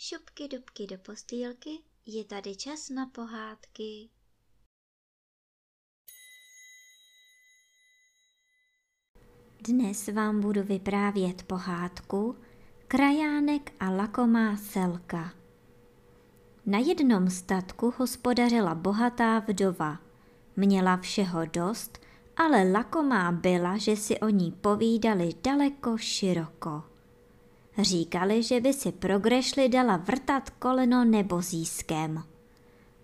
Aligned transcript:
dubky, 0.00 0.48
dubky 0.48 0.86
do 0.86 0.98
postýlky, 0.98 1.70
je 2.06 2.24
tady 2.24 2.56
čas 2.56 2.88
na 2.88 3.06
pohádky. 3.06 4.08
Dnes 9.66 10.08
vám 10.08 10.40
budu 10.40 10.62
vyprávět 10.62 11.42
pohádku 11.42 12.36
Krajánek 12.88 13.72
a 13.80 13.90
lakomá 13.90 14.56
selka. 14.56 15.32
Na 16.66 16.78
jednom 16.78 17.30
statku 17.30 17.94
hospodařila 17.96 18.74
bohatá 18.74 19.38
vdova. 19.38 19.98
Měla 20.56 20.96
všeho 20.96 21.44
dost, 21.44 21.98
ale 22.36 22.72
lakomá 22.72 23.32
byla, 23.32 23.76
že 23.76 23.96
si 23.96 24.20
o 24.20 24.28
ní 24.28 24.52
povídali 24.52 25.30
daleko 25.44 25.98
široko. 25.98 26.89
Říkali, 27.78 28.42
že 28.42 28.60
by 28.60 28.72
si 28.72 28.92
pro 28.92 29.18
grešli 29.18 29.68
dala 29.68 29.96
vrtat 29.96 30.50
koleno 30.50 31.04
nebo 31.04 31.42
získem. 31.42 32.24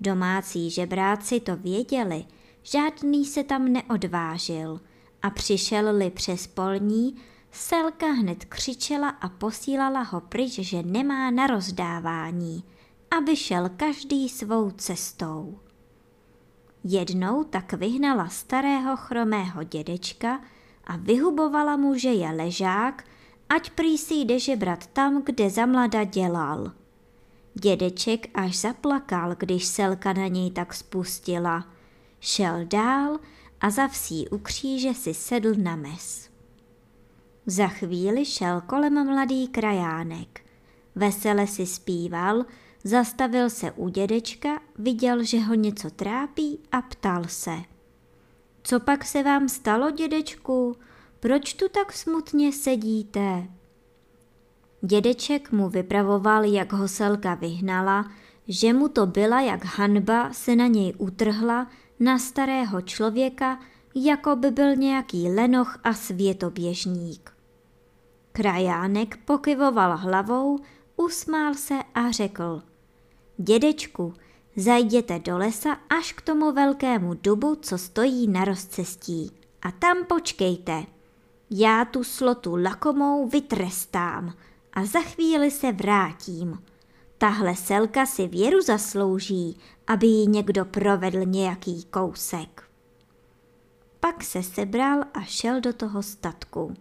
Domácí 0.00 0.70
žebráci 0.70 1.40
to 1.40 1.56
věděli, 1.56 2.24
žádný 2.62 3.24
se 3.24 3.44
tam 3.44 3.72
neodvážil 3.72 4.80
a 5.22 5.30
přišel-li 5.30 6.10
přes 6.10 6.46
polní, 6.46 7.16
Selka 7.58 8.06
hned 8.06 8.44
křičela 8.44 9.08
a 9.08 9.28
posílala 9.28 10.02
ho 10.02 10.20
pryč, 10.20 10.52
že 10.52 10.82
nemá 10.82 11.30
na 11.30 11.46
rozdávání, 11.46 12.64
aby 13.18 13.36
šel 13.36 13.68
každý 13.76 14.28
svou 14.28 14.70
cestou. 14.70 15.58
Jednou 16.84 17.44
tak 17.44 17.72
vyhnala 17.72 18.28
starého 18.28 18.96
chromého 18.96 19.62
dědečka 19.62 20.40
a 20.84 20.96
vyhubovala 20.96 21.76
mu, 21.76 21.98
že 21.98 22.08
je 22.08 22.30
ležák, 22.30 23.04
ať 23.48 23.70
prý 23.70 23.98
si 23.98 24.14
jde 24.14 24.38
žebrat 24.38 24.86
tam, 24.86 25.22
kde 25.22 25.50
za 25.50 25.66
mlada 25.66 26.04
dělal. 26.04 26.72
Dědeček 27.54 28.26
až 28.34 28.58
zaplakal, 28.58 29.34
když 29.38 29.66
selka 29.66 30.12
na 30.12 30.26
něj 30.26 30.50
tak 30.50 30.74
spustila. 30.74 31.68
Šel 32.20 32.64
dál 32.64 33.18
a 33.60 33.70
za 33.70 33.88
vsí 33.88 34.28
u 34.28 34.38
kříže 34.38 34.94
si 34.94 35.14
sedl 35.14 35.54
na 35.54 35.76
mes. 35.76 36.30
Za 37.46 37.68
chvíli 37.68 38.24
šel 38.24 38.60
kolem 38.60 39.06
mladý 39.06 39.48
krajánek. 39.48 40.40
Vesele 40.94 41.46
si 41.46 41.66
zpíval, 41.66 42.44
zastavil 42.84 43.50
se 43.50 43.72
u 43.72 43.88
dědečka, 43.88 44.60
viděl, 44.78 45.24
že 45.24 45.40
ho 45.40 45.54
něco 45.54 45.90
trápí 45.90 46.58
a 46.72 46.82
ptal 46.82 47.24
se. 47.24 47.56
Co 48.62 48.80
pak 48.80 49.04
se 49.04 49.22
vám 49.22 49.48
stalo, 49.48 49.90
dědečku? 49.90 50.76
Proč 51.26 51.54
tu 51.54 51.68
tak 51.68 51.92
smutně 51.92 52.52
sedíte? 52.52 53.48
Dědeček 54.82 55.52
mu 55.52 55.68
vypravoval, 55.68 56.44
jak 56.44 56.72
ho 56.72 56.88
selka 56.88 57.34
vyhnala, 57.34 58.10
že 58.48 58.72
mu 58.72 58.88
to 58.88 59.06
byla 59.06 59.40
jak 59.40 59.64
hanba 59.64 60.32
se 60.32 60.56
na 60.56 60.66
něj 60.66 60.94
utrhla 60.98 61.66
na 62.00 62.18
starého 62.18 62.80
člověka, 62.80 63.60
jako 63.94 64.36
by 64.36 64.50
byl 64.50 64.76
nějaký 64.76 65.28
lenoch 65.28 65.78
a 65.84 65.94
světoběžník. 65.94 67.32
Krajánek 68.32 69.16
pokyvoval 69.16 69.96
hlavou, 69.96 70.58
usmál 70.96 71.54
se 71.54 71.74
a 71.94 72.10
řekl 72.10 72.62
Dědečku, 73.36 74.14
zajděte 74.56 75.18
do 75.18 75.38
lesa 75.38 75.76
až 75.90 76.12
k 76.12 76.20
tomu 76.20 76.52
velkému 76.52 77.14
dubu, 77.14 77.54
co 77.54 77.78
stojí 77.78 78.28
na 78.28 78.44
rozcestí 78.44 79.30
a 79.62 79.70
tam 79.70 80.04
počkejte. 80.04 80.95
Já 81.50 81.84
tu 81.84 82.04
slotu 82.04 82.56
lakomou 82.56 83.28
vytrestám 83.28 84.34
a 84.72 84.84
za 84.84 85.00
chvíli 85.00 85.50
se 85.50 85.72
vrátím. 85.72 86.62
Tahle 87.18 87.54
selka 87.54 88.06
si 88.06 88.28
věru 88.28 88.62
zaslouží, 88.62 89.58
aby 89.86 90.06
ji 90.06 90.26
někdo 90.26 90.64
provedl 90.64 91.24
nějaký 91.24 91.84
kousek. 91.84 92.62
Pak 94.00 94.24
se 94.24 94.42
sebral 94.42 95.00
a 95.14 95.20
šel 95.22 95.60
do 95.60 95.72
toho 95.72 96.02
statku. 96.02 96.74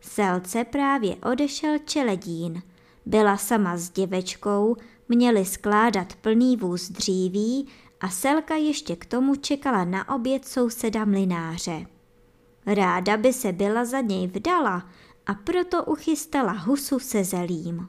Selce 0.00 0.64
právě 0.64 1.16
odešel 1.16 1.78
čeledín. 1.78 2.62
Byla 3.06 3.36
sama 3.36 3.76
s 3.76 3.90
děvečkou, 3.90 4.76
měli 5.08 5.44
skládat 5.44 6.14
plný 6.14 6.56
vůz 6.56 6.90
dříví 6.90 7.68
a 8.00 8.08
Selka 8.08 8.54
ještě 8.54 8.96
k 8.96 9.06
tomu 9.06 9.34
čekala 9.34 9.84
na 9.84 10.14
oběd 10.14 10.44
souseda 10.44 11.04
mlináře. 11.04 11.86
Ráda 12.66 13.16
by 13.16 13.32
se 13.32 13.52
byla 13.52 13.84
za 13.84 14.00
něj 14.00 14.26
vdala 14.26 14.88
a 15.26 15.34
proto 15.34 15.84
uchystala 15.84 16.52
husu 16.52 16.98
se 16.98 17.24
zelím. 17.24 17.88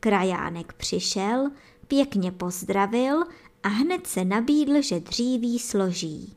Krajánek 0.00 0.72
přišel, 0.72 1.50
pěkně 1.88 2.32
pozdravil 2.32 3.24
a 3.62 3.68
hned 3.68 4.06
se 4.06 4.24
nabídl, 4.24 4.82
že 4.82 5.00
dříví 5.00 5.58
složí. 5.58 6.36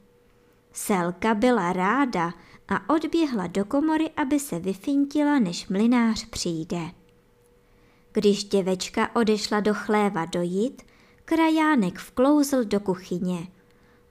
Selka 0.74 1.34
byla 1.34 1.74
ráda 1.74 2.34
a 2.68 2.90
odběhla 2.94 3.48
do 3.48 3.66
komory, 3.66 4.10
aby 4.10 4.40
se 4.40 4.60
vyfintila, 4.60 5.40
než 5.40 5.68
mlinář 5.68 6.26
přijde. 6.26 6.92
Když 8.12 8.44
děvečka 8.44 9.16
odešla 9.16 9.60
do 9.60 9.74
chléva 9.74 10.26
dojít, 10.26 10.82
krajánek 11.26 12.00
vklouzl 12.00 12.64
do 12.64 12.80
kuchyně. 12.80 13.48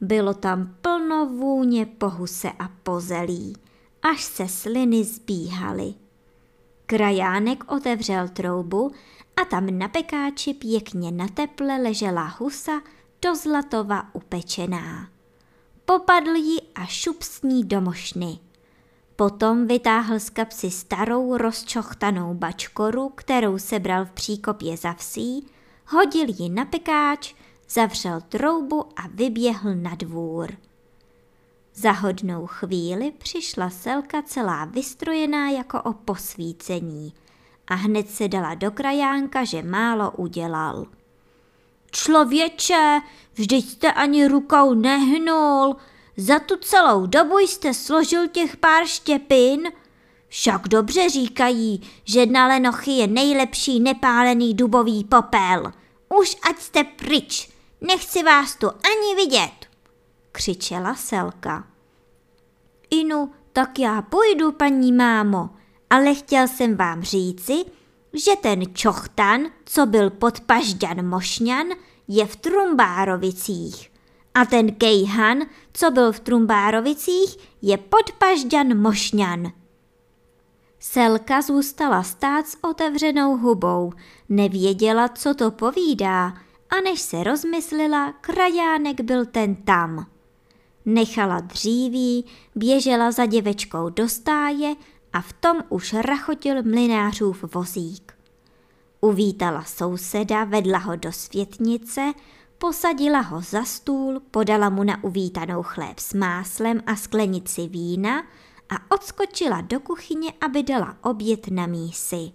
Bylo 0.00 0.34
tam 0.34 0.74
plno 0.82 1.26
vůně 1.26 1.86
pohuse 1.86 2.52
a 2.58 2.68
pozelí, 2.82 3.56
až 4.02 4.24
se 4.24 4.48
sliny 4.48 5.04
zbíhaly. 5.04 5.94
Krajánek 6.86 7.72
otevřel 7.72 8.28
troubu 8.28 8.92
a 9.42 9.44
tam 9.44 9.78
na 9.78 9.88
pekáči 9.88 10.54
pěkně 10.54 11.10
na 11.10 11.28
teple 11.28 11.82
ležela 11.82 12.24
husa 12.38 12.82
do 13.22 13.34
zlatova 13.34 14.14
upečená. 14.14 15.08
Popadl 15.84 16.30
ji 16.30 16.60
a 16.74 16.86
šup 16.86 17.22
s 17.22 17.42
ní 17.42 17.64
do 17.64 17.80
mošny. 17.80 18.38
Potom 19.16 19.66
vytáhl 19.66 20.20
z 20.20 20.30
kapsy 20.30 20.70
starou 20.70 21.36
rozčochtanou 21.36 22.34
bačkoru, 22.34 23.08
kterou 23.08 23.58
sebral 23.58 24.04
v 24.04 24.10
příkopě 24.10 24.76
za 24.76 24.92
vsí, 24.92 25.46
hodil 25.86 26.26
ji 26.28 26.48
na 26.48 26.64
pekáč, 26.64 27.34
zavřel 27.70 28.20
troubu 28.20 28.84
a 28.96 29.02
vyběhl 29.14 29.74
na 29.74 29.94
dvůr. 29.94 30.50
Za 31.74 31.92
hodnou 31.92 32.46
chvíli 32.46 33.12
přišla 33.18 33.70
selka 33.70 34.22
celá 34.22 34.64
vystrojená 34.64 35.50
jako 35.50 35.82
o 35.82 35.92
posvícení 35.92 37.14
a 37.68 37.74
hned 37.74 38.10
se 38.10 38.28
dala 38.28 38.54
do 38.54 38.70
krajánka, 38.70 39.44
že 39.44 39.62
málo 39.62 40.10
udělal. 40.10 40.86
Člověče, 41.90 43.00
vždyť 43.34 43.68
jste 43.68 43.92
ani 43.92 44.26
rukou 44.26 44.74
nehnul, 44.74 45.76
za 46.16 46.38
tu 46.38 46.56
celou 46.56 47.06
dobu 47.06 47.38
jste 47.38 47.74
složil 47.74 48.28
těch 48.28 48.56
pár 48.56 48.86
štěpin? 48.86 49.72
Však 50.28 50.68
dobře 50.68 51.10
říkají, 51.10 51.82
že 52.04 52.26
na 52.26 52.46
lenochy 52.46 52.90
je 52.90 53.06
nejlepší 53.06 53.80
nepálený 53.80 54.54
dubový 54.54 55.04
popel. 55.04 55.72
Už 56.20 56.36
ať 56.50 56.58
jste 56.58 56.84
pryč, 56.84 57.50
nechci 57.80 58.22
vás 58.22 58.56
tu 58.56 58.66
ani 58.68 59.14
vidět, 59.16 59.66
křičela 60.32 60.94
Selka. 60.94 61.66
Inu, 62.90 63.32
tak 63.52 63.78
já 63.78 64.02
půjdu, 64.02 64.52
paní 64.52 64.92
mámo, 64.92 65.50
ale 65.90 66.14
chtěl 66.14 66.48
jsem 66.48 66.76
vám 66.76 67.02
říci, 67.02 67.64
že 68.12 68.36
ten 68.36 68.74
čochtan, 68.74 69.40
co 69.64 69.86
byl 69.86 70.10
pod 70.10 70.40
Pažďan 70.40 71.08
Mošňan, 71.08 71.66
je 72.08 72.26
v 72.26 72.36
Trumbárovicích. 72.36 73.90
A 74.34 74.44
ten 74.44 74.74
Kejhan, 74.74 75.38
co 75.72 75.90
byl 75.90 76.12
v 76.12 76.20
Trumbárovicích, 76.20 77.36
je 77.62 77.76
podpažďan 77.76 78.80
Mošňan. 78.80 79.52
Selka 80.80 81.42
zůstala 81.42 82.02
stát 82.02 82.46
s 82.46 82.58
otevřenou 82.64 83.36
hubou, 83.36 83.92
nevěděla, 84.28 85.08
co 85.08 85.34
to 85.34 85.50
povídá, 85.50 86.34
a 86.70 86.80
než 86.80 87.00
se 87.00 87.24
rozmyslela, 87.24 88.12
krajánek 88.12 89.00
byl 89.00 89.26
ten 89.26 89.56
tam. 89.56 90.06
Nechala 90.84 91.40
dříví, 91.40 92.24
běžela 92.54 93.10
za 93.10 93.26
děvečkou 93.26 93.88
do 93.88 94.08
stáje 94.08 94.74
a 95.12 95.20
v 95.20 95.32
tom 95.32 95.56
už 95.68 95.92
rachotil 95.92 96.62
mlinářův 96.62 97.54
vozík. 97.54 98.14
Uvítala 99.00 99.64
souseda, 99.64 100.44
vedla 100.44 100.78
ho 100.78 100.96
do 100.96 101.12
světnice, 101.12 102.12
Posadila 102.60 103.20
ho 103.20 103.40
za 103.40 103.64
stůl, 103.64 104.20
podala 104.30 104.68
mu 104.68 104.84
na 104.84 105.04
uvítanou 105.04 105.62
chléb 105.62 105.98
s 105.98 106.14
máslem 106.14 106.82
a 106.86 106.96
sklenici 106.96 107.68
vína 107.68 108.22
a 108.68 108.94
odskočila 108.94 109.60
do 109.60 109.80
kuchyně, 109.80 110.32
aby 110.40 110.62
dala 110.62 110.96
oběd 111.02 111.50
na 111.50 111.66
mísi. 111.66 112.32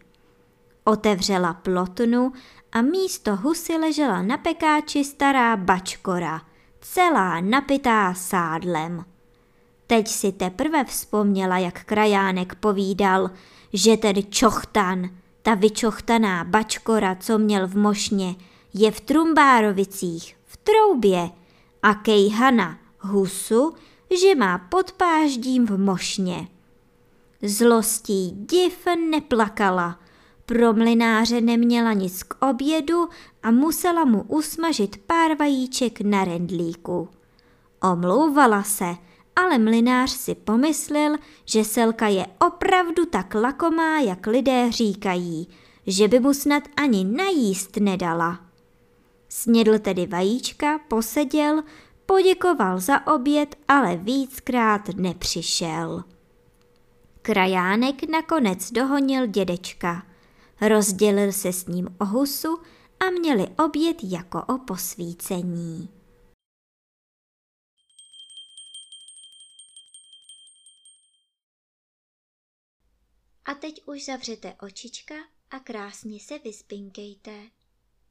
Otevřela 0.88 1.54
plotnu 1.54 2.32
a 2.72 2.82
místo 2.82 3.36
husy 3.36 3.78
ležela 3.78 4.22
na 4.22 4.38
pekáči 4.38 5.04
stará 5.04 5.58
bačkora, 5.58 6.42
celá 6.82 7.42
napitá 7.42 8.14
sádlem. 8.14 9.06
Teď 9.88 10.08
si 10.08 10.32
teprve 10.32 10.84
vzpomněla, 10.84 11.58
jak 11.58 11.84
krajánek 11.84 12.56
povídal, 12.56 13.30
že 13.74 13.98
ten 13.98 14.16
čochtan, 14.30 15.10
ta 15.42 15.54
vyčochtaná 15.54 16.44
bačkora, 16.44 17.16
co 17.16 17.38
měl 17.38 17.68
v 17.68 17.78
mošně, 17.78 18.36
je 18.74 18.92
v 18.92 19.02
Trumbárovicích, 19.02 20.38
v 20.46 20.58
troubě 20.58 21.30
a 21.84 21.94
kejhana 21.94 22.78
husu, 23.00 23.74
že 24.22 24.36
má 24.36 24.58
pod 24.58 24.92
páždím 24.92 25.66
v 25.66 25.78
mošně. 25.78 26.48
Zlostí 27.42 28.32
div 28.32 28.86
neplakala, 29.10 30.00
pro 30.46 30.74
mlináře 30.74 31.42
neměla 31.42 31.94
nic 31.94 32.24
k 32.24 32.46
obědu 32.50 33.08
a 33.44 33.52
musela 33.52 34.06
mu 34.06 34.22
usmažit 34.22 34.98
pár 34.98 35.38
vajíček 35.40 36.02
na 36.02 36.24
rendlíku. 36.24 37.10
Omlouvala 37.92 38.64
se, 38.64 38.96
ale 39.36 39.58
mlinář 39.58 40.12
si 40.12 40.36
pomyslel, 40.36 41.16
že 41.46 41.64
Selka 41.64 42.08
je 42.08 42.26
opravdu 42.48 43.06
tak 43.06 43.34
lakomá, 43.34 44.00
jak 44.00 44.28
lidé 44.28 44.72
říkají, 44.72 45.48
že 45.88 46.08
by 46.08 46.20
mu 46.20 46.34
snad 46.34 46.64
ani 46.78 47.04
najíst 47.04 47.78
nedala. 47.78 48.40
Snědl 49.30 49.80
tedy 49.80 50.08
vajíčka, 50.08 50.80
poseděl, 50.88 51.64
poděkoval 52.06 52.80
za 52.80 53.08
oběd, 53.08 53.56
ale 53.68 53.96
víckrát 53.96 54.90
nepřišel. 54.96 56.04
Krajánek 57.22 58.10
nakonec 58.10 58.72
dohonil 58.72 59.28
dědečka. 59.28 60.04
Rozdělil 60.62 61.32
se 61.32 61.54
s 61.54 61.68
ním 61.68 61.96
o 62.00 62.06
husu 62.06 62.58
a 63.00 63.10
měli 63.10 63.48
oběd 63.66 63.98
jako 64.04 64.44
o 64.44 64.58
posvícení. 64.58 65.90
A 73.46 73.54
teď 73.54 73.82
už 73.86 74.06
zavřete 74.06 74.56
očička 74.62 75.16
a 75.52 75.60
krásně 75.60 76.20
se 76.20 76.40
vyspinkejte. 76.40 77.55